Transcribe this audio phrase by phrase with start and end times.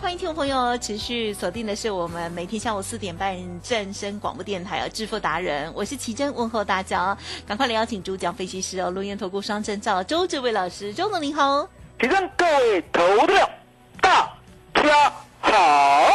[0.00, 11.68] 欢迎听众朋友持续锁定的是我们每天下午四点半正声广播电台啊，致富达人，我是奇珍，问候大家，赶快来邀请主讲分析师哦，录音投顾双证照周志伟老师，周总您好，
[11.98, 13.50] 提升各位投票
[14.00, 14.32] 大
[14.74, 16.05] 家好。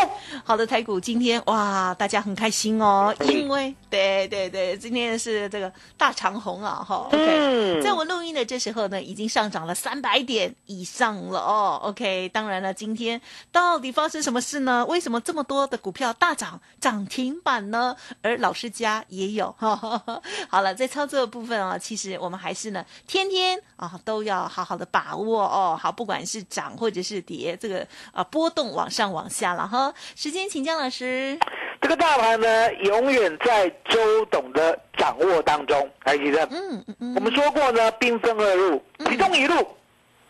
[0.44, 14.86] 好的，台股今天哇，大家很开心哦，因为对对对，今天是这个大长虹啊，哈，OK，嗯在我录音的这时候呢，已经上涨了三百点以上了哦，OK，当然了，今天到底发生什么事呢？
[14.88, 17.95] 为什么这么多的股票大涨涨停板呢？
[18.22, 20.22] 而老师家也有，哈哈哈。
[20.50, 29.94] 好了，在操作的部分啊，其实我们还是呢，天天啊都要好好的把握哦，好，不管是涨或者是跌，这个啊波动往上往下了哈。
[30.32, 31.38] 时间请江老师。
[31.82, 35.92] 这个大盘呢，永远在周董的掌握当中。
[36.06, 39.68] 来，记得，嗯嗯嗯，我们说过呢，兵分二路，其中一路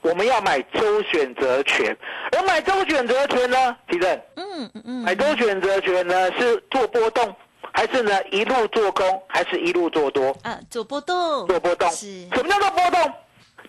[0.02, 1.96] 我们要买周选择权，
[2.32, 7.36] 而买周选择权呢，记得，嗯嗯嗯，买周选择权呢是做波动，
[7.72, 10.36] 还是呢一路做空，还是一路做多？
[10.42, 11.88] 啊，做波动，做波动。
[11.92, 13.14] 是什么叫做波动？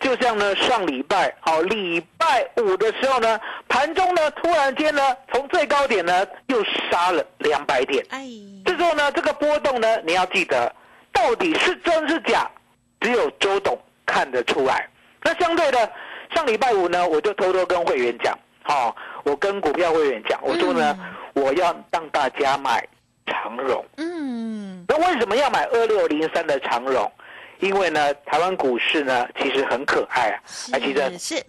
[0.02, 8.04] 就像呢，上礼拜好，礼拜五的时候呢，盘中呢突然间呢，从最高点呢又杀了两百点。
[8.10, 8.26] 哎，
[8.64, 10.70] 这时候呢，这个波动呢，你要记得，
[11.12, 12.50] 到底是真是假，
[13.00, 14.88] 只有周董看得出来。
[15.22, 15.90] 那相对的，
[16.34, 20.98] 上礼拜五呢，我就偷偷跟会员讲，好、我跟股票会员讲，我说呢，
[21.32, 22.84] 我要让大家买
[23.26, 23.84] 长荣。
[23.98, 27.10] 嗯，那为什么要买二六零三的长荣？
[27.62, 30.42] 因为呢，台湾股市呢其实很可爱啊。
[30.72, 31.44] 还记得是是。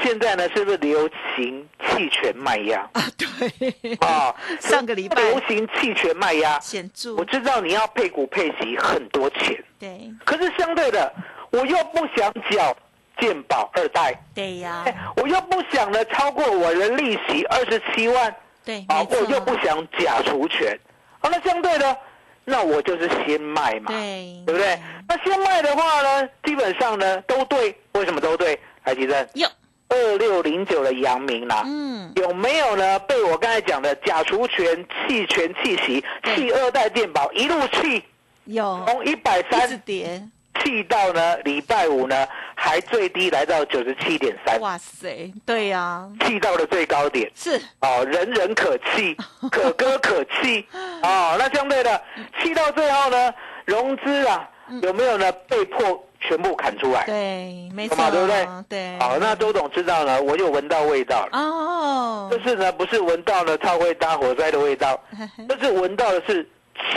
[0.00, 2.88] 现在呢是不是流行弃权卖压？
[2.92, 4.32] 啊，对，啊？
[4.60, 5.20] 上个礼拜。
[5.20, 6.60] 流行弃权卖压。
[6.60, 7.16] 显著。
[7.16, 10.08] 我，知道你要配股配息很多钱，对。
[10.24, 11.12] 可是相对的，
[11.50, 12.76] 我又不想缴
[13.18, 14.84] 健保二代，对呀。
[14.86, 18.32] 哎，我又不想呢超过我的利息二十七万
[18.64, 20.78] 对，啊，没错，我又不想假除权，
[21.18, 21.98] 啊，那相对的，
[22.48, 24.78] 那我就是先卖嘛，对对不对？
[25.06, 28.58] 那先卖的话呢，基本上呢都对，为什么都对？
[28.80, 29.46] 海基正有，
[29.88, 32.98] 二六零九的阳明啦、嗯，有没有呢？
[33.00, 36.36] 被我刚才讲的假除权、弃权、弃息、对。
[36.36, 38.02] 弃二代电保一路弃，
[38.44, 40.22] 有，从一百三跌，
[40.64, 42.26] 弃到呢礼拜五呢
[42.60, 47.30] 还最低来到九十七点三，哇塞，对呀，气到了最高点。
[47.32, 49.16] 是，哦，人人可气，
[49.48, 50.66] 可歌可泣。
[51.02, 52.02] 哦，那相对的，
[52.42, 53.32] 气到最后呢，
[53.64, 54.50] 融资啊，
[54.82, 55.30] 有没有呢？
[55.48, 57.04] 被迫全部砍出来。
[57.06, 61.38] 对，没错，嘛对不对对，好，那周董知道呢，我就闻到味道了。
[61.38, 65.00] 哦，这是呢，不是闻到了超会搭火灾的味道，
[65.48, 66.46] 这是闻到的是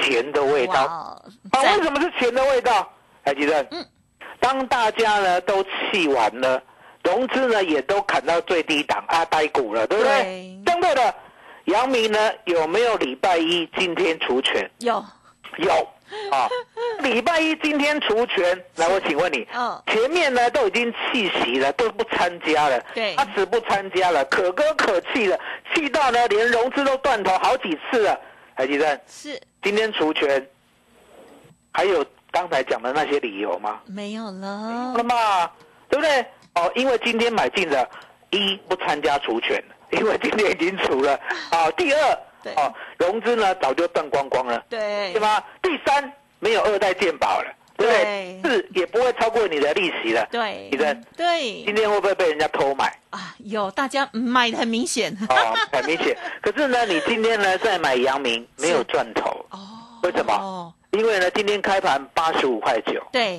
[0.01, 0.81] 钱的味道。
[0.85, 1.21] 啊，
[1.53, 2.91] 赞为什么是钱的味道？
[3.23, 3.61] 还记得？
[3.69, 3.85] 嗯。
[4.41, 6.61] 当大家呢都气完了，
[7.03, 10.11] 融资呢也都砍到最低档啊，呆股了，对不对？
[10.11, 10.57] 对。
[10.65, 11.15] 相对的，
[11.65, 14.69] 阳明呢有没有礼拜一今天除权？
[14.79, 15.05] 有，
[15.57, 15.87] 有。
[16.29, 16.49] 啊，
[16.99, 23.15] 礼拜一今天除权，来我请问你，嗯，前面呢都已经弃席了，都不参加了，对。
[23.15, 25.39] 他只不参加了，可歌可泣了，
[25.73, 28.19] 气到呢连融资都断头好几次了。
[28.57, 29.39] 台积电，是。
[29.63, 30.45] 今天除权，
[31.71, 33.79] 还有刚才讲的那些理由吗？
[33.85, 35.51] 没有好了了，嘛，
[35.89, 36.25] 对不对？
[36.55, 37.87] 哦，因为今天买进的，
[38.31, 39.61] 一不参加除权，
[39.91, 41.13] 因为今天已经除了。
[41.49, 42.19] 啊，第二，
[42.55, 45.19] 哦，融资呢早就断光光了，对对？
[45.21, 45.41] 吗？
[45.61, 48.41] 第三，没有二代健保了，对不对对？
[48.43, 50.27] 四也不会超过你的利息了。
[50.31, 52.85] 对，你的对今天会不会被人家偷买？
[53.11, 55.35] 啊，有大家嗯买的很明显哦，
[55.71, 56.17] 很明显。
[56.41, 59.59] 可是呢，你今天呢再买阳明，没有赚头， 哦，
[60.03, 63.37] 为什么哦，因为呢今天开盘八十五块九，对，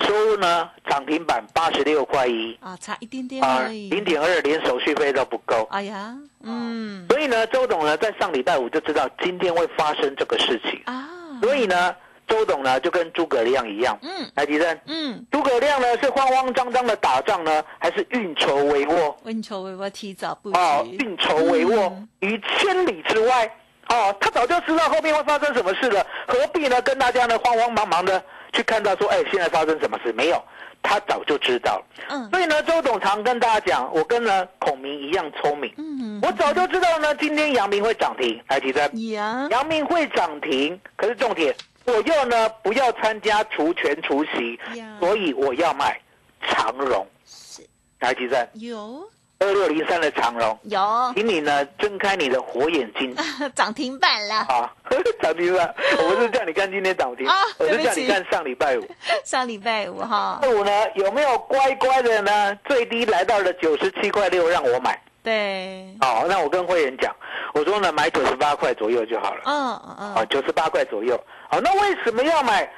[0.00, 2.56] 收入呢涨停板八十六块一。
[2.60, 3.90] 啊，差一点点啊，而已。
[3.90, 5.68] 零点二连手续费都不够。
[5.70, 7.06] 哎呀，嗯。
[7.10, 11.06] 所以呢，周董呢在上礼拜五就知道今天会发生这个事情，啊，
[11.42, 11.94] 所以呢，
[12.26, 14.30] 周董呢就跟诸葛亮一样，嗯。
[14.34, 19.14] 来吉正，嗯，诸葛亮呢是慌慌张张的打仗呢，还是运筹帷幄？
[19.26, 21.90] 运筹帷幄提早布哦，局，运筹帷幄。
[21.90, 22.08] 嗯。
[22.20, 23.54] 于千里之外。
[23.88, 28.22] 哦，他早就知道后面会发生什么事了，何必呢跟大家呢慌慌忙忙的
[28.52, 30.12] 去看到说，哎，现在发生什么事？
[30.12, 30.42] 没有，
[30.82, 31.84] 他早就知道了。
[32.08, 38.42] 嗯所以呢，周董常跟大家讲，我跟呢孔明一样聪明，嗯，我早就知道呢，今天阳明会涨停。
[38.48, 41.54] 来，提升，呀，阳明会涨停，可是重点，
[41.84, 44.58] 我又呢不要参加除权除息，
[44.98, 46.00] 所以我要买
[46.48, 47.06] 长荣。
[47.26, 47.62] 是
[48.00, 49.08] 来，提升有
[49.38, 50.80] 二六零三的长荣，有
[51.14, 53.14] 请你呢睁开你的火眼睛
[53.54, 54.72] 涨停板了，啊！
[55.20, 58.88] 涨停板， 我不是叫你看今天涨停啊，我是叫你看上礼拜五。
[59.24, 62.54] 上礼拜五哈，拜五呢有没有乖乖的呢？
[62.64, 64.98] 最低来到了九十七块六，让我买。
[65.22, 67.14] 对，好，那我跟会员讲，
[67.54, 69.42] 我说呢买九十八块左右就好了。
[69.46, 71.18] 嗯啊，嗯，九十八块左右。
[71.48, 72.70] 好，那为什么要买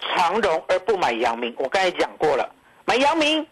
[0.00, 1.54] 长荣而不买阳明？
[1.58, 2.48] 我刚才讲过了，
[2.84, 3.46] 买阳明，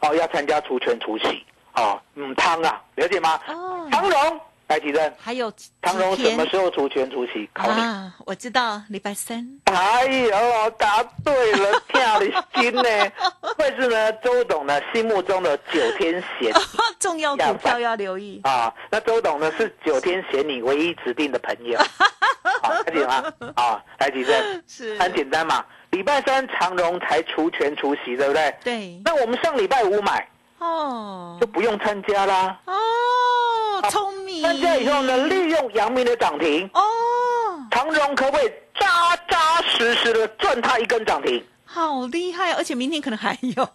[0.00, 1.44] 哦，要参加除权除息，
[1.74, 3.40] 哦，嗯，汤啊，了解吗？
[3.48, 7.48] 哦，长荣，来提正，还有几长荣什么时候除权除息？
[7.52, 7.80] 考你。
[7.80, 8.14] 啊？
[8.26, 9.46] 我知道，礼拜三。
[9.64, 12.82] 哎呦，答对了，跳的心呢，
[13.58, 16.52] 会是呢周董呢心目中的九天贤
[17.00, 18.40] 重要股票要留意。
[18.44, 18.72] 啊。
[18.90, 21.78] 那周董呢是九天贤你唯一指定的朋友，
[22.62, 23.32] 好， 了解吗？
[23.56, 24.62] 啊，来提正。
[24.66, 28.54] 是很简单嘛，礼拜三长荣才除权除息，对不对？
[28.62, 30.28] 对那我们上礼拜五买
[30.60, 32.58] 哦就不用参加啦。
[32.66, 32.72] 哦，
[33.82, 34.42] 好聪明。
[34.42, 36.80] 参加以后呢，利用阳明的涨停，哦，
[37.70, 41.44] 长荣可不可以扎扎实实的赚他一根涨停？
[41.64, 43.68] 好厉害，而且明天可能还有。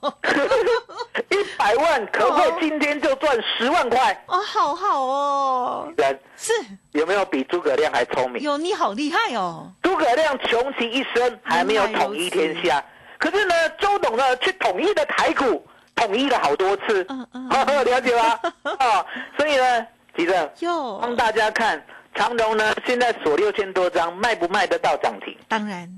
[1.32, 4.26] 一百万可不可以今天就赚十万块？
[4.28, 6.52] 哦，好好哦，人是
[6.92, 8.44] 有没有比诸葛亮还聪明？
[8.44, 9.72] 有你好厉害哦。
[9.82, 12.84] 诸葛亮穷其一生还没有统一天下，
[13.18, 17.50] 可是呢，周董呢却统一的台股，统一了好多次，嗯嗯。
[17.86, 18.40] 了解吗？
[18.64, 19.06] 哦，
[19.38, 19.88] 所以呢，
[20.18, 21.84] 急着哟，帮大家看
[22.14, 25.36] 长荣呢，现在锁六千多张，卖不卖得到涨停？
[25.48, 25.90] 当然。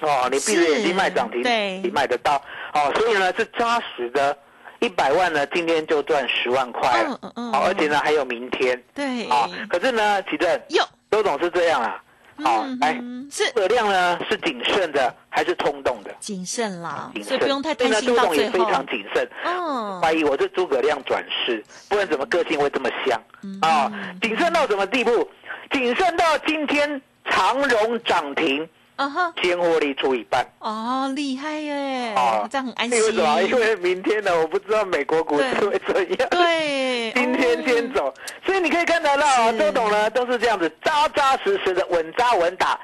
[0.00, 1.78] 哦，你闭着眼睛卖涨停，对。
[1.78, 2.36] 你卖得到。
[2.74, 4.36] 哦，所以呢是扎实的，
[4.80, 7.52] 一百万呢今天就赚十万块了，嗯嗯嗯。
[7.52, 9.26] 哦，而且呢还有明天，对。
[9.28, 12.02] 啊，可是呢，奇正哟，周总是这样啊，
[12.44, 16.14] 好、嗯来，嗯是诸葛亮呢是谨慎的还是冲动的？
[16.20, 18.52] 谨慎啦谨，所以不用太所以呢，贪心周到最后。
[18.52, 19.28] 董也非常谨慎。
[19.44, 23.90] 嗯，怀疑我是诸葛亮转世，不然怎么个性会这么像嗯啊？
[24.20, 25.28] 谨慎到什么地步？
[25.70, 30.44] 谨慎到今天长荣涨停，啊哈，先获利出一半。
[30.58, 33.42] 哦，厉害耶哦，这样很安因为什么？
[33.42, 33.54] 因。
[33.56, 36.28] 为明天呢，我不知道美国股市会怎样。
[36.30, 38.12] 对， 今天先走，
[38.44, 42.78] 所以你可以看得到啊，周董呢都是这样子扎扎实实的稳扎稳打，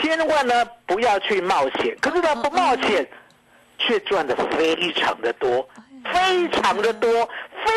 [0.00, 1.96] 千万呢不要去冒险。
[2.00, 3.06] 可是呢嗯不冒险，
[3.78, 5.68] 却赚的非常的多，
[6.12, 7.10] 非常的多，
[7.64, 7.72] 非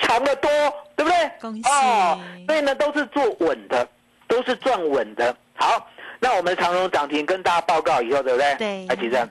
[0.00, 0.48] 常的多，
[0.94, 1.30] 对不对？
[1.40, 3.86] 恭喜哦，所以呢都是做稳的，
[4.28, 5.34] 都是赚稳的。
[5.54, 5.86] 好，
[6.22, 8.54] 那我们长荣涨停跟大家报告以后，对不对？
[8.54, 8.86] 对。
[8.86, 9.28] 来，吉正，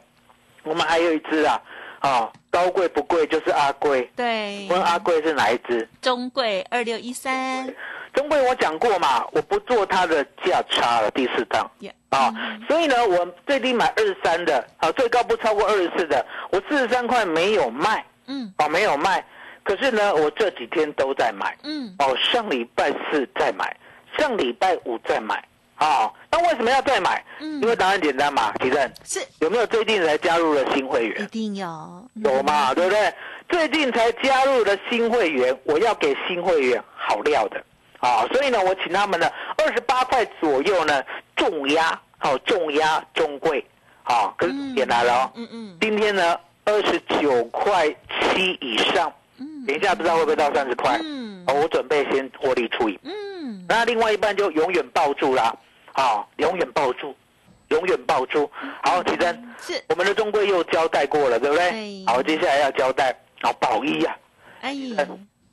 [0.63, 1.62] 我们还有一只啊，
[2.01, 4.12] 啊，高贵不贵就是阿贵。
[4.13, 5.88] 对，问阿贵是哪一只？
[6.01, 7.74] 中贵二六一三，
[8.13, 11.71] 中贵我讲过嘛，我不做它的价差了，第四档。
[11.79, 18.53] 耶啊嗯，所以呢，我最低买二十三的，啊，最高不超过二十四的，我四十三块没有卖，嗯。
[18.57, 19.25] 哦，没有卖，
[19.63, 23.74] 可是呢，我这几天都在买，嗯，哦，上礼拜四再买，
[24.17, 25.41] 上礼拜五再买，
[25.81, 27.23] 啊，那为什么要再买？
[27.39, 27.59] 嗯。
[27.61, 29.19] 因为答案简单嘛，提振是。
[29.39, 31.23] 有没有最近才加入了新会员？
[31.23, 31.25] 一？
[31.25, 33.13] 定有，有嘛，对不对？
[33.50, 37.63] 最近才加入的新会员，我要给新会员好料的。
[38.00, 41.03] 啊，所以呢，我请他们呢二十八块左右呢
[41.35, 43.65] 重压，好、重压中贵。
[44.03, 47.88] 啊，可是嗯点来了哦，嗯嗯今天呢二十九块
[48.33, 51.43] 七以上，嗯，等一下不知道会不会到三十块，嗯。
[51.47, 55.55] 哦，我准备先获利出一嗯，那另外一半就永远抱住啦，
[55.93, 57.15] 啊，永远抱住，
[57.69, 58.50] 永远抱住。
[58.83, 61.71] 好，提真，是，我们的中规又交代过了，对不对？
[61.71, 62.05] 对。
[62.07, 64.15] 好，接下来要交代，好，宝一啊，
[64.62, 64.75] 哎，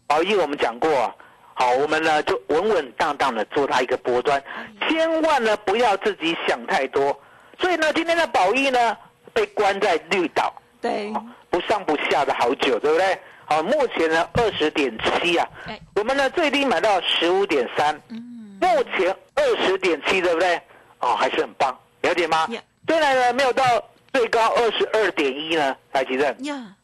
[0.06, 1.14] 宝一我们讲过啊，
[1.54, 4.42] 好，我们呢就稳稳当当的做它一个波段，
[4.88, 7.18] 千万呢不要自己想太多。
[7.58, 8.96] 所以呢，今天的宝一呢
[9.32, 11.12] 被关在绿岛，对，
[11.50, 13.18] 不上不下的好久，对不对？
[13.44, 20.60] 好，目前呢二十点七啊，哎，我们呢最低买到十五点三，嗯，目前二十点七，对不对？
[21.00, 22.46] 哦，还是很棒，了解吗？
[22.86, 23.64] 虽然呢没有到
[24.12, 25.76] 最最高二十二点一呢？
[25.92, 26.74] 台积电呀，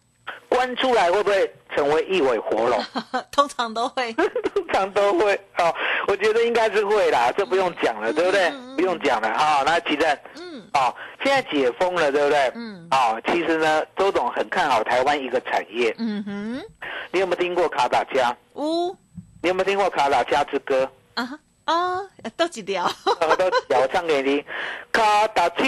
[0.49, 2.81] 关出来会不会成为一尾活龙？
[3.33, 4.13] 通常都会。
[4.55, 5.75] 通常都会哦，
[6.07, 8.51] 我觉得应该是会啦，这不用讲了，对不对？
[8.77, 9.63] 不用讲了啊。
[9.67, 10.95] 那奇正嗯哦，
[11.25, 12.53] 现在解封了，对不对？
[12.55, 15.95] 嗯哦，其实呢，周董很看好台湾一个产业。
[15.99, 16.63] 嗯哼，
[17.11, 18.37] 你有没有听过卡达加？
[18.55, 18.97] 呜
[19.43, 20.89] 你有没有听过卡达加之歌？
[21.15, 21.29] 啊
[21.65, 22.01] 啊，
[22.37, 22.91] 都一条？
[23.07, 24.45] 我 都我唱给你。
[24.93, 25.65] 卡达加，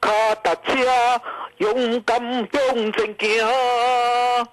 [0.00, 0.10] 卡
[0.42, 1.20] 达加，
[1.58, 2.18] 勇敢
[2.52, 3.46] 向前行。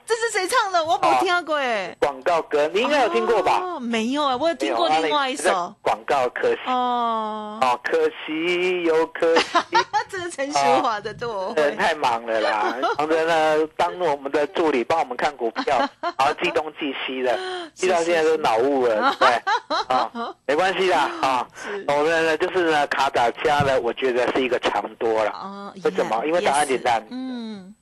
[0.06, 0.84] 这是谁唱的？
[0.84, 1.96] 我没听过哎。
[2.00, 3.60] 广告歌，你应该有听过吧？
[3.62, 5.76] 哦，没有啊，我有听过另外一首你。
[5.82, 9.58] 广告可惜哦，哦，可惜又可惜。
[10.10, 11.62] 这是陈淑华的，这我会。
[11.62, 17.38] 人太忙了啦， 忙着呢当我们的助理，帮我们看股票，然后记东记西的，
[17.74, 19.96] 记到现在都脑雾了，对不对？
[19.96, 20.12] 啊，
[20.46, 25.32] 没关系啦，啊是，我们呢就是呢卡打加呢，我觉得是一个长多了。
[25.44, 26.26] 哦，为什么？
[26.26, 27.06] 因为答案简单。
[27.10, 27.74] 嗯，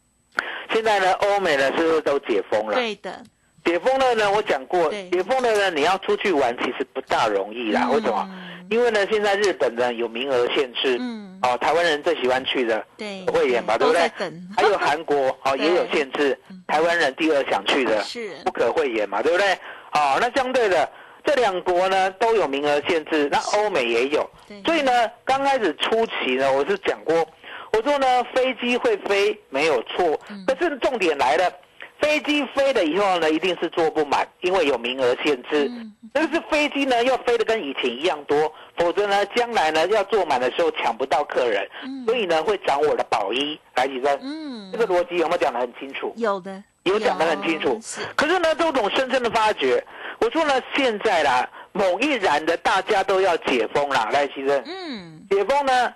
[0.71, 2.73] 现在呢，欧美呢是不是都解封了？
[2.75, 3.23] 对的。
[3.65, 7.89] 解封了呢，我讲过，解封了呢，你要出去玩其实不大容易啦。
[7.89, 8.27] 为什么？
[8.29, 14.09] 嗯因为呢，现在日本呢有名额限制，嗯，哦，台湾人最喜欢去的对，会演吧，对不对。
[14.55, 18.33] 还有韩国哦也有限制，台湾人第二想去的是。
[18.45, 19.53] 不可会演嘛，对不对？
[19.91, 20.89] 哦，那相对的
[21.23, 24.27] 这两国呢都有名额限制，那欧美也有，
[24.65, 24.91] 所以呢
[25.25, 27.27] 刚开始初期呢我是讲过，
[28.13, 31.51] 呢飞机会飞没有错，嗯可是重点来了。
[31.99, 35.69] 飞机飞了以后呢，一定是坐不满，因为有名额限制。
[35.69, 44.19] 嗯但是飞机呢要飞得跟以前一样多，否则呢将来呢要坐满的时候抢不到客人，嗯所以呢会涨我的保一来几分。
[44.21, 46.13] 嗯这，个逻辑有没有讲得很清楚？
[46.17, 47.79] 有的，有讲得很清楚。
[48.15, 49.81] 可是呢，周董深深的发觉，
[50.19, 55.93] 我说呢，现在啦，某一然的大家都要解封啦，赖先生，嗯，解封呢，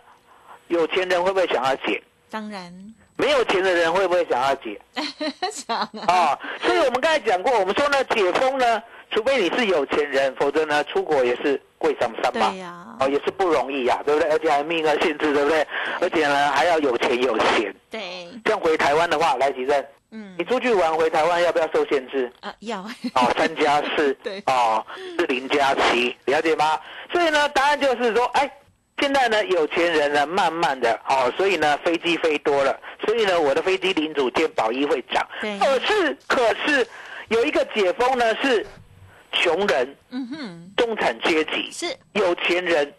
[0.67, 2.01] 有钱人会不会想要解？
[2.29, 2.73] 当然
[3.15, 4.79] 没有钱的人会不会想要解？
[5.51, 8.81] 想啊，啊、所以我们刚才讲过，我们说呢，解封呢，
[9.11, 12.57] 除非你是有钱人，否则呢，出国也是贵上三吧对。
[12.59, 14.29] 呀，哦，也是不容易呀、对不对？
[14.29, 15.65] 而且还名额限制，对不对？
[16.01, 17.73] 而且呢，还要有钱有闲。
[17.89, 22.29] 对，这样回台湾的话，来吉正，嗯你，出去玩回台湾要不要受限制？
[22.41, 22.81] 啊要，
[23.15, 24.85] 哦，三加四， 对哦，
[25.17, 26.77] 是零加七，了解吗？
[27.11, 28.51] 所以呢，答案就是说，哎，
[28.99, 32.75] 现在呢，有钱人呢，慢慢的，哦，所以呢，飞机飞多了，
[33.05, 35.25] 所以呢，我的飞机零组件保一会涨。
[35.39, 35.57] 对。
[35.59, 36.87] 可是，可是
[37.29, 38.65] 有一个解封呢，是
[39.31, 42.91] 穷人、嗯哼，中产阶级、是，有钱人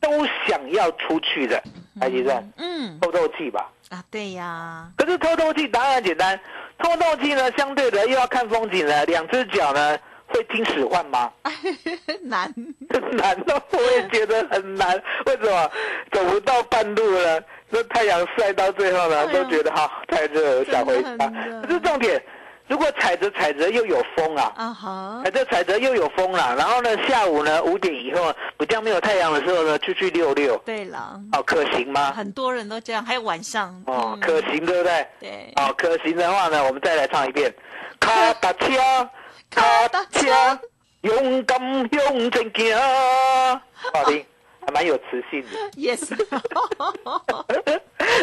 [0.00, 1.62] 都想要出去的，
[2.00, 2.98] 来吉正，嗯。
[3.00, 3.70] 透透气吧。
[3.90, 6.38] 啊对呀，可是透透气答案很简单，
[6.78, 9.96] 透透气呢，相对的又要看风景了，两只脚呢
[10.34, 11.30] 会听使唤吗？
[12.22, 12.52] 难，
[12.90, 15.00] 很 难哦，我也觉得很难。
[15.26, 15.70] 为什么
[16.10, 17.40] 走不到半路了？
[17.70, 21.32] 那太阳晒到最后呢，哎都觉得哈太热了，想回家
[21.68, 22.20] 是重点，
[22.68, 32.12] 如果踩着踩着又有风啊，啊哈踩，着踩着又有风啦，然后呢下午呢五点以后比较没有太阳的时候呢，出去溜溜，对了，哦，可行吗？
[32.12, 35.06] 很多人都这样，还有晚上，哦，嗯可行对不对？
[35.20, 37.52] 对，哦，可行的话呢，我们再来唱一遍。
[38.00, 38.68] 卡达车，
[39.54, 40.58] 卡达车，
[41.02, 41.58] 勇敢
[41.90, 42.76] 向前行。
[43.92, 44.24] 好听，
[44.66, 45.56] 还蛮有磁性的。
[45.76, 46.10] yes，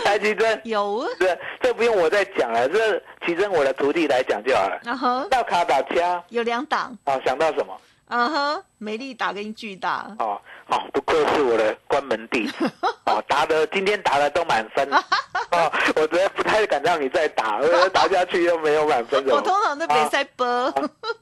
[0.03, 4.79] 来， 奇珍，有，这这不用我再讲了，这奇珍我的徒弟来讲就好了。
[4.85, 7.79] 啊哈，到卡打枪，有两档，哦，想到什么？
[8.11, 10.37] 啊哈，美丽打跟巨大，哦
[10.67, 12.45] 哦，不愧是我的关门弟。
[12.45, 12.69] 子。
[13.07, 14.85] 哦，答的今天答的都满分。
[15.51, 20.73] 哦，我觉得不太敢让你再打，我打下去又没有满分，怎么我通常都没塞播，啊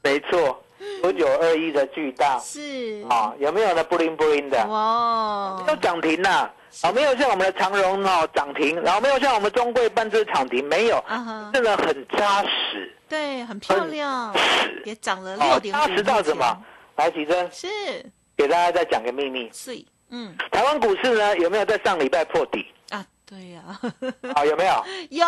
[0.02, 0.60] 没错，
[1.04, 2.40] 九九二一的巨大。
[2.40, 3.84] 是，啊，有没有呢？
[3.84, 5.62] 不灵不灵的，哇。
[5.68, 6.50] 没有涨停呐、
[6.82, 11.04] 啊，没有像我们的长荣哦涨停，然后没有像我们中贵半只涨停，没有，
[11.54, 12.92] 真的很扎实。
[13.08, 14.32] 对，很漂亮，
[14.86, 16.46] 也涨了哦六，点扎实到什么？
[17.00, 17.66] 来，奇珍是，
[18.36, 19.72] 给大家再讲个秘密，是，
[20.10, 22.66] 嗯台湾股市呢有没有在上礼拜破底？
[22.90, 23.62] 啊，对呀，
[24.36, 24.86] 啊， 有没有？
[25.12, 25.26] 有，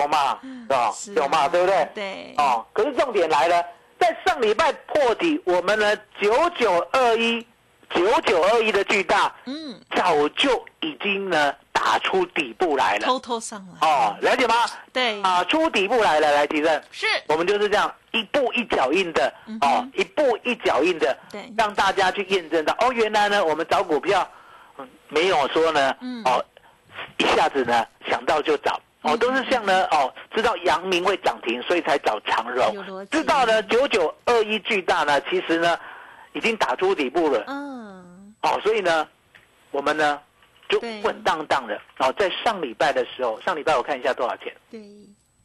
[0.00, 0.40] 有嘛？
[0.68, 1.46] 啊，是啊有嘛？
[1.48, 1.88] 对不对？
[1.94, 3.64] 对，哦，可是重点来了，
[4.00, 7.46] 在上礼拜破底，我们呢九九二一
[7.90, 13.06] 九九二一的巨大，嗯，早就已经呢打出底部来了。
[13.06, 14.54] 偷偷上来，哦，了解吗？
[14.92, 21.52] 对，打出底部来了，来提正，是，我们就是这样一步一脚印的嗯哦，一步一脚印的，对。
[21.56, 24.28] 让大家去验证到哦，原来呢我们找股票，
[24.78, 26.22] 嗯没有说呢嗯。
[26.24, 26.44] 哦，
[27.18, 28.80] 一下子呢想到就找。
[29.02, 33.06] 哦，嗯都是像呢，哦，知道阳明会涨停，所以才找长荣。
[33.10, 35.78] 知道呢，九九二一巨大呢，其实呢，
[36.36, 37.42] 已经打出底部了。
[37.46, 39.08] 嗯，哦，所以呢，
[39.70, 40.20] 我们呢
[40.68, 41.00] 就对。
[41.02, 41.80] 稳当当的。
[41.98, 44.54] 哦，在上礼拜的时候，上礼拜我看一下多少钱？
[44.70, 44.80] 对，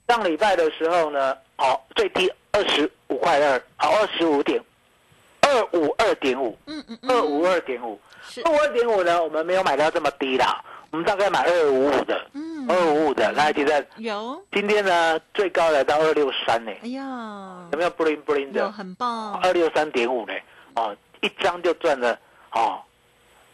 [0.10, 4.62] 上礼拜的时候呢，哦，最低二十五块二，啊，二十五点
[5.42, 7.98] 二五二点五，嗯嗯二五二点五，
[8.44, 12.52] 二五二点五呢，我们没有买到这么低啦，我们大概买二五五的，嗯。
[12.70, 17.68] 二五五的，来，记得有，今天呢最高来到二六三呢，哎呀。
[17.72, 18.72] 有，没有 bling bling 的？
[18.72, 20.34] 很棒，二六三点五呢，
[20.76, 22.18] 哦，一张就赚了，
[22.52, 22.82] 哦，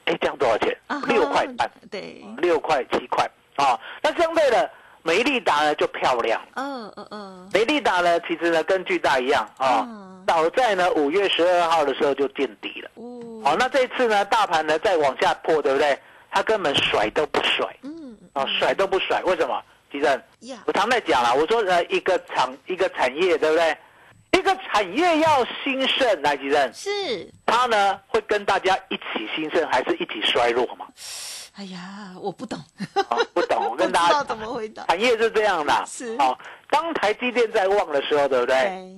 [0.06, 0.78] 哎，这样多少钱？
[1.08, 4.70] 六块半，对，六块七块，啊，那相对的
[5.04, 6.42] 美利达呢就漂亮。
[6.56, 12.90] 嗯嗯嗯，美利达呢，其实呢跟巨大一样啊嗯，早在呢五月十二号的时候就见底了。
[12.96, 15.98] 哦，好，那这次呢，大盘呢再往下破，对不对？
[16.30, 19.60] 它根本甩都不甩嗯啊，甩都不甩，为什么？
[19.90, 23.76] 其正，呀，我常在讲了，我说呃，一个厂一个产业，对不对？
[24.38, 30.86] 一个产业要兴盛，来，吉正，是，它呢会跟大家一起兴盛，还是一起衰落嘛？
[31.56, 32.60] 哎呀，我不懂，
[33.10, 36.38] 哦，不懂，我 跟大家道怎么回答，产业是这样的，是哦，
[36.70, 38.56] 当台积电在旺的时候，对不对？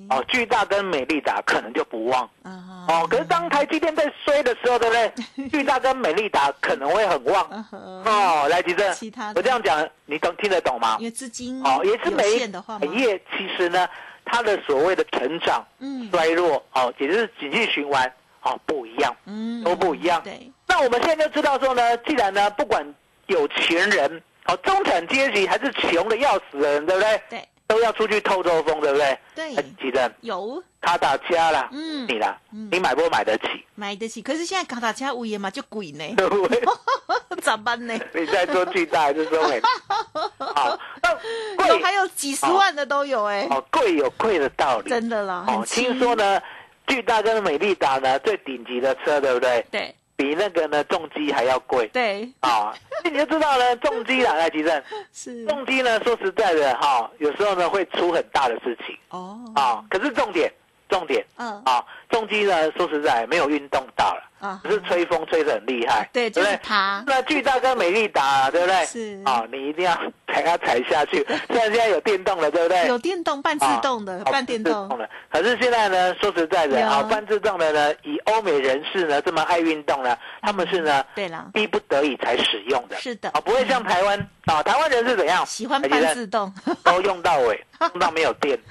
[0.10, 2.30] 哦，巨大跟美利达可能就不旺。
[2.44, 5.48] 啊，哦，可是当台积电在衰的时候，对不对？
[5.48, 7.66] 巨大跟美利达可能会很旺。
[8.04, 11.06] 哦，来，吉正其他，我这样讲，你懂听得懂吗因？
[11.06, 13.00] 为资金哦，也是有每一？
[13.02, 13.88] 业其实呢，
[14.32, 18.12] 它的所谓的成长、嗯衰弱，哦，也就是景气循环，
[18.44, 19.16] 哦，不一样。
[19.26, 22.96] 嗯都不一样对，那我们现在就知道说呢，既然呢，不管
[23.28, 27.22] 有钱人，哦，中产阶级还是穷的要死的人，对不对？
[27.30, 29.20] 对都要出去透透风，对不对？
[29.36, 33.64] 对哎吉正，有卡达加啦，嗯你啦，嗯你买不买得起？
[33.76, 36.62] 买得起，可是现在卡塔加物业嘛就贵呢，对 不对？
[37.44, 37.94] 咋办呢？
[38.14, 39.62] 你在说巨大还是说美？
[40.40, 41.16] 好，那
[41.58, 44.90] 贵有还有几十万的都有哎，哦，贵有贵的道理。
[44.90, 46.42] 真的啦，哦听说呢，
[46.88, 49.64] 巨大跟美利达呢最顶级的车，对不对？
[49.70, 52.74] 对比那个呢重机还要贵对啊！
[53.04, 55.46] 那 你就知道呢，重击啦，来吉正，是。
[55.46, 58.98] 重击呢说实在的哈，有时候呢会出很大的事情。
[59.10, 59.40] 哦。
[59.56, 59.84] 啊。
[59.90, 60.52] 可是重点，
[60.90, 66.60] 重点嗯啊，重机呢说实在没有运动到了，啊只是吹风吹得很厉害，对，就是不对？
[66.64, 68.86] 它那巨大跟美利达，对不对？
[68.86, 69.94] 是啊，你一定要
[70.28, 71.24] 踩它踩下去。
[71.48, 72.88] 虽然现在有电动了，对不对？
[72.88, 75.08] 有电动半自动的，啊半电动的。
[75.32, 82.96] 可是现在呢，说实在的啊，半自动的呢，以欧美人士呢这么爱运动呢，他们是呢对了，逼不得已才使用的。
[82.98, 85.46] 是的啊，不会像台湾啊，台湾人是怎样？
[85.46, 86.52] 喜欢半自动，
[86.84, 88.58] 都用到尾，用到没有电。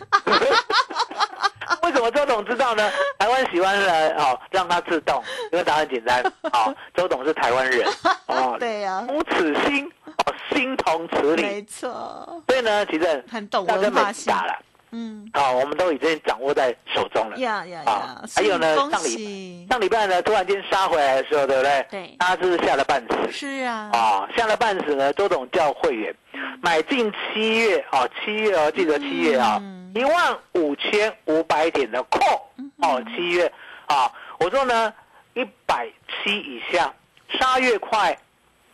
[1.82, 2.90] 为什么周董知道呢？
[3.18, 7.86] 台湾喜欢人，哦，让他自动，因为答案很简单，哦，周董是台湾人，
[8.26, 9.90] 哦， 对呀，无此心，
[10.24, 11.64] 哦，心同此没理。
[11.64, 14.58] 错，所以呢，其实很懂大跟美文化性，了，
[14.92, 17.36] 嗯，啊，我们都已经掌握在手中了。
[17.38, 21.86] 呀呀啊呀，还有呢上礼喜，上礼拜呢，突然间杀回来的时候，对不对？
[21.90, 23.30] 对大家是不是吓了半死？
[23.32, 25.12] 是啊，啊，吓了半死呢。
[25.12, 26.14] 周董叫会员
[26.62, 32.40] 买进七月啊，七月哦，记得七月啊嗯，一万五千五百点的 call
[32.76, 33.52] 哦，七月
[33.86, 34.08] 啊，
[34.38, 34.94] 我说呢，
[35.34, 36.94] 一百七以下
[37.30, 38.16] 杀越快，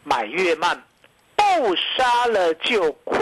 [0.02, 0.78] 买越慢。
[1.36, 3.16] 不杀了就快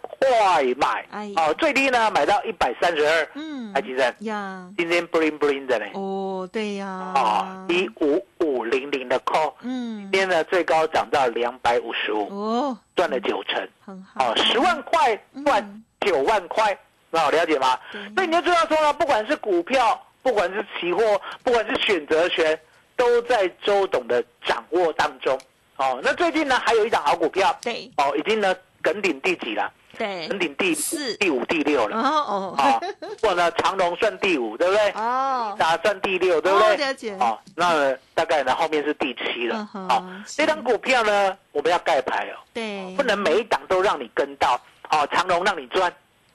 [0.00, 10.08] 快买，哦，最低呢买到一百三十二，嗯台积电呀，今天 bling bling 的呢，哦，对呀，啊，一五五零零的 call，嗯。
[10.12, 15.84] 今，天呢最高涨到两百五十五，哦，赚了九成，很好，哦，十万块赚嗯。
[16.00, 16.76] 九万块，
[17.14, 17.78] 那好了解吗？
[17.92, 22.58] 对所以你就知道说呢，不管是股票，不管是期货，不管是选择权，
[22.96, 25.38] 都在周董的掌握当中。
[25.76, 29.70] 哦，那最近呢还有一档好股票，对哦，已经呢梗顶第几了？
[29.98, 31.98] 对梗，顶第四第五、第六了。
[31.98, 34.90] 哦啊哦，不过呢 长隆算第五，对不对？
[34.92, 36.68] 哦，打算第六，对不对？
[36.68, 44.58] 哦了解哦，那大概呢后面是第七了好，这张股票呢我们要盖牌哦，对，不能每一档都让你跟到。
[44.90, 45.90] 哦，长隆让你赚，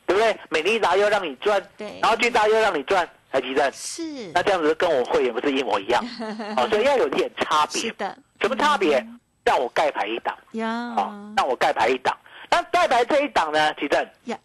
[0.07, 0.35] 对不对？
[0.49, 6.03] 美利达又让你赚，对然后巨大又让你赚，台积电，是那这样子跟我会员不是一模一样？
[6.57, 7.81] 哦，所以要有点差别。
[7.81, 9.05] 是的，什么差别？
[9.43, 12.17] 让我盖牌一档，呀哦，让我盖牌一档。
[12.49, 14.37] 那盖牌这一档呢，奇正呀，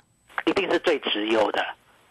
[0.45, 1.65] 一定是最直优的。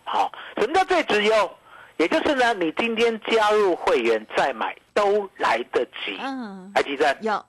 [0.05, 1.51] 好、什么叫最直优？
[1.97, 6.17] 也就是呢，你今天加入会员再买都来得及。
[6.19, 7.45] 嗯，台积电，有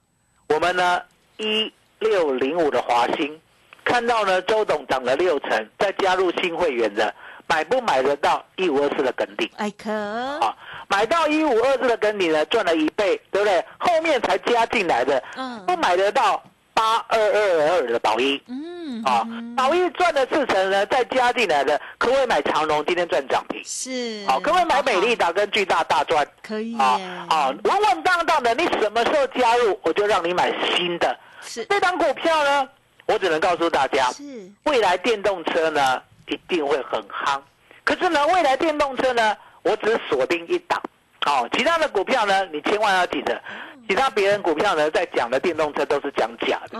[0.48, 1.00] 我们呢
[1.38, 3.40] 一六零五的华兴，
[3.84, 7.14] 看到呢周董涨了六成，再加入新会员的，
[7.46, 9.48] 买不买得到一五二四的梗顶？
[9.56, 10.54] 哎可啊，
[10.88, 13.64] 买到一五二四的梗顶呢，赚了一倍，对不对？
[13.78, 16.42] 后面才加进来的，嗯不买得到
[16.74, 22.84] 八二二二的宝一，嗯啊，宝益赚了四成呢，再加进来的，可不可以买长荣？
[22.86, 23.60] 今天赚涨停。
[23.64, 26.26] 是，好，可不可以买美丽达跟巨大大赚？
[26.42, 31.16] 可以啊耶，啊，稳稳当当的，你什么时候加入，我就让你买新的。
[31.44, 32.68] 是这档股票呢，
[33.12, 37.38] 我只能告诉大家，是，未来电动车呢一定会很夯。
[37.84, 40.80] 可是呢，未来电动车呢，我只锁定一档。
[41.26, 43.40] 哦、其他的股票呢，你千万要记得，
[43.88, 46.78] 其他别人股票呢在讲的电动车都是讲假的，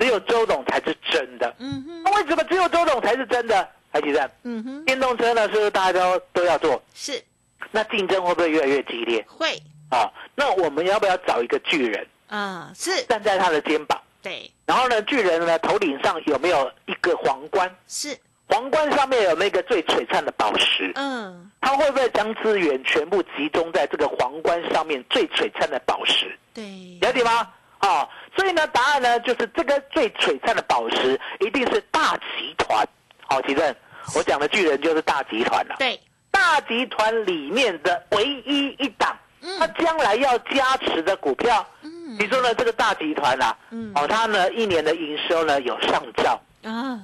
[0.00, 1.54] 只有周董才是真的。
[1.58, 3.68] 嗯哼，那为什么只有周董才是真的？
[3.92, 6.82] 还记得嗯哼，电动车呢，是不是大家都都要做？
[6.94, 7.22] 是
[7.70, 9.24] 那竞争会不会越来越激烈？
[9.28, 14.00] 会啊，那我们要不要找一个巨人啊，是站在他的肩膀？
[14.22, 17.72] 对，然后呢，巨人呢头顶上有没有一个皇冠？
[17.86, 26.36] 是，皇冠上面有那个最璀璨的宝石，嗯，他会不会将资源全部集中在这个皇冠上面最璀璨的宝石？
[26.52, 26.64] 对，
[27.00, 27.48] 了解吗？
[27.78, 32.84] 啊，所以呢，答案呢就是这个最璀璨的宝石一定是大集团。
[33.28, 33.76] 好，奇正，
[34.16, 35.76] 我讲的巨人就是大集团了。
[35.78, 36.00] 对，
[36.30, 42.54] 大集团里面的唯一一档，嗯它将来要加持的股票，嗯，你说呢？
[42.54, 46.98] 这个大集团啊，嗯哦，它呢一年的营收呢有上兆，啊，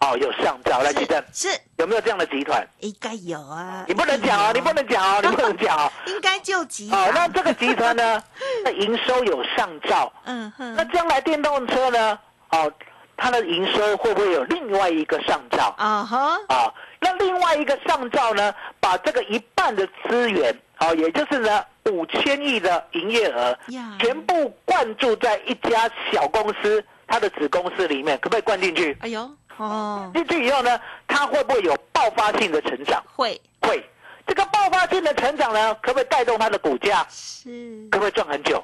[0.00, 0.80] 哦，有上兆。
[0.82, 2.66] 来，举证，是有没有这样的集团？
[2.80, 5.90] 应该有啊，你不能讲哦，你不能讲哦， 你不能讲哦。
[6.06, 8.22] 应该就急哦，那这个集团呢，
[8.64, 12.18] 那营收有上兆，嗯哼那哼，将来电动车呢，
[12.50, 12.72] 哦，
[13.16, 15.74] 它的营收会不会有另外一个上兆？
[15.78, 23.58] 啊哈，啊，那另外一个上兆呢，把这个一半的资源，哦、也就是呢五千亿的营业额，
[23.98, 28.96] 全部灌注在一家小公司它的子公司里面，可不可以灌进去？
[29.00, 33.02] 哎呦，哦，进去以后呢，它会不会有爆发性的成长？
[33.14, 33.84] 会会。
[34.26, 37.06] 这个爆发性的成长呢，可不可以带动它的股价？
[37.08, 38.62] 是可不可以赚很久？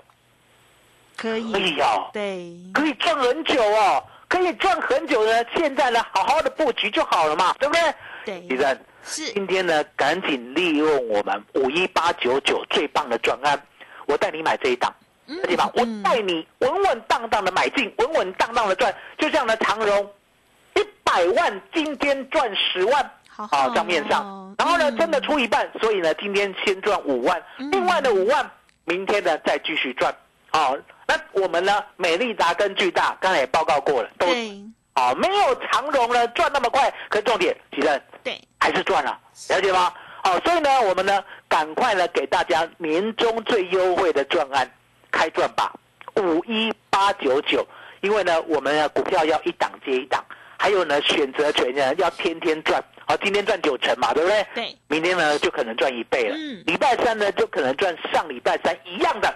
[1.16, 5.44] 可以，可以哦，对，可以赚很久哦，可以赚很久呢。
[5.56, 7.94] 现在呢，好好的布局就好了嘛，对不对？
[8.26, 8.78] 对李，正。
[9.04, 9.32] 是。
[9.32, 13.60] 今天呢，赶紧利用我们五一八九九最棒的专案，
[14.06, 14.92] 我带你买这一档，
[15.26, 20.10] 嗯而且吧，我嗯带你稳稳当当的买进，稳稳当当的赚，就像呢长荣，
[20.74, 23.46] 一百万今天赚十万，好。
[23.46, 24.24] 好好账面上。
[24.24, 27.70] 哦，然后呢嗯真的出一半，所以呢今天先赚五万，嗯。
[27.70, 28.50] 另外的五万
[28.84, 30.14] 明天呢再继续赚，
[30.50, 34.62] 好，那我们呢美丽达跟巨大刚才也报告过了，都对。
[34.94, 39.16] 啊没有长荣呢赚那么快，可是重点，其实对，还是赚了，
[39.50, 39.92] 了解吗？
[40.24, 44.68] 好，所以呢，我们呢，赶快呢，给大家年终最优惠的专案，
[45.12, 45.72] 开赚吧，
[46.16, 47.64] 五一八九九。
[48.00, 50.22] 因为呢，我们呢股票要一档接一档，
[50.58, 52.82] 还有呢选择权呢要天天赚。
[53.06, 54.46] 好，今天赚九成嘛，对不对？
[54.54, 54.76] 对。
[54.88, 56.34] 明天呢就可能赚一倍了。
[56.36, 59.34] 嗯礼拜三呢就可能赚上礼拜三一样的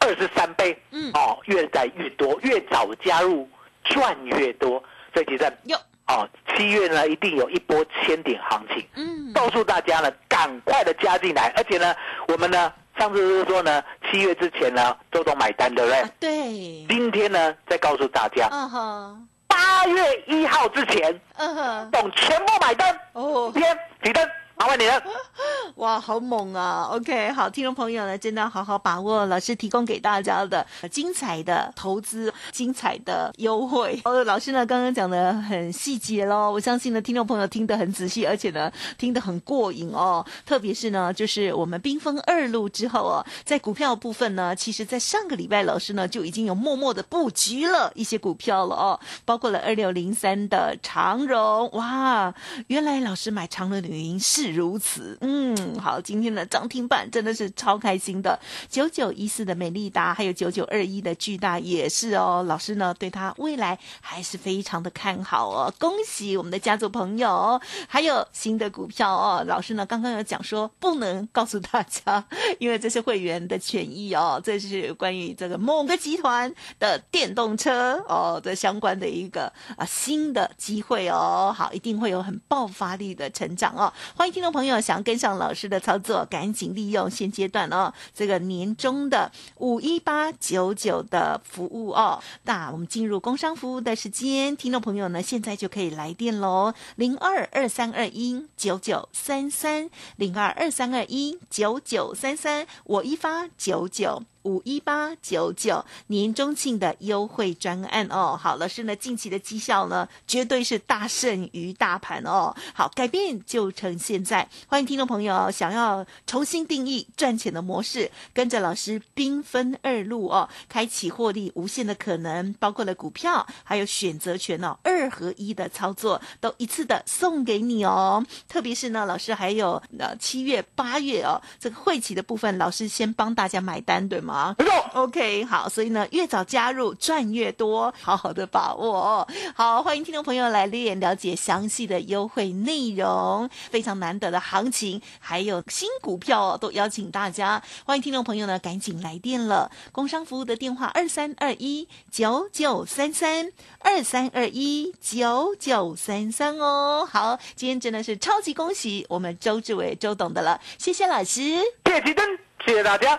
[0.00, 0.76] 二十三倍。
[0.90, 3.48] 嗯哦，越来越多，越早加入
[3.84, 4.82] 赚越多。
[5.14, 5.76] 所以其实有，
[6.08, 8.86] 哦，七月呢一定有一波千点行情。
[8.94, 11.94] 嗯，告诉大家呢，赶快的加进来，而且呢，
[12.28, 16.00] 我们呢上次是说呢，七月之前呢，周董买单，对不对？
[16.00, 22.98] 啊对，今天呢，再告诉大家，嗯哼，八月一号之前，嗯哼，董全部买单。
[23.12, 25.02] 哦今，天提灯，麻烦你了。
[25.76, 34.00] 哇，好猛啊！OK，好，听众朋友呢，真的要好好把握老师提供给大家的精彩的投资、精彩的优惠。
[34.04, 40.24] 哦，老师呢刚刚讲的很细节喽，我相信呢听众朋友听得很仔细，而且呢听得很过瘾哦。
[40.46, 52.32] 特别是呢，就是我们冰封二路之后哦，在股票部分呢，其实在上个礼拜老师呢就已经有默默的布局了一些股票了哦，包括了二六零三的长荣，哇，
[52.68, 72.24] 原来老师买长荣的原因是如此，嗯，好，今天的涨停板真的是超开心的，九九一四的美丽达，还有九九二一的巨大也是哦，老师呢对他未来还是非常的看好哦，恭喜我们的家族朋友，还有新的股票哦，老师呢刚刚有讲说不能告诉大家，
[72.58, 83.92] 因为这是会员的权益哦，这是关于这个某个集团的电动车哦的相关的一个啊新的机会哦，好，一定会有很爆发力的成长哦。
[84.14, 92.22] 欢迎听众朋友想要跟上老师的操作，赶紧利用现阶段哦这个年终的五一八九九的服务哦。
[92.42, 104.22] 那我们进入工商服务的时间，听众朋友呢现在就可以来电喽，零二二三二一九九三三零二二三二一九九三三，我一发九九。
[104.46, 108.38] 五一八九九年中庆的优惠专案哦。
[108.40, 112.54] 好，老师呢近期的绩效呢绝对是大胜于大盘哦。
[112.72, 128.24] 好，改变就成现在，欢迎听众朋友想要重新定义赚钱的模式，跟着老师兵分二路哦，开启获利无限的可能，包括了股票还有选择权哦，二合一的操作都一次的送给你哦。
[128.48, 134.35] 特别是呢，老师还有呃七月八月哦，这个会期的部分，老师先帮大家买单，对吗？
[134.58, 134.72] 没错。
[134.94, 139.28] OK，好，所以呢，越早加入赚越多，好好的把握哦。
[139.54, 147.62] 好，欢迎听众朋友来练了解详细的优惠内容，非常难得的行情，还有新股票哦，都邀请大家。
[147.84, 149.70] 欢迎听众朋友呢，赶紧来电了。
[149.92, 157.06] 工商服务的电话二三二一九九三三二三二一九九三三哦。
[157.10, 161.60] 好，今天真的是超级恭喜我们周志伟周董的了，谢谢老师。
[161.84, 163.18] 谢谢奇珍，谢谢大家，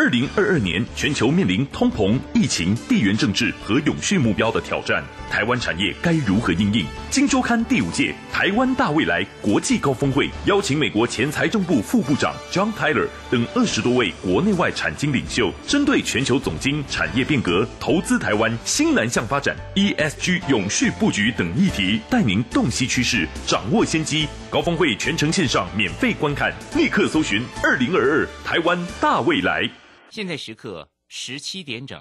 [0.00, 6.86] 二零二二年，全球面临通膨、疫情、地缘政治和永续目标的挑战，台湾产业该如何应应？
[7.10, 24.26] 金周刊第五届台湾大未来国际高峰会邀请美国前财政部副部长 John Tyler 等二十多位国内外产经领袖，针对全球总经、产业变革、投资台湾、新南向发展、ESG 永续布局等议题，带您洞悉趋势，掌握先机。
[24.48, 29.68] 高峰会全程线上免费观看，立刻搜寻二零二二台湾大未来。
[30.10, 31.88] 现在时刻十七点整。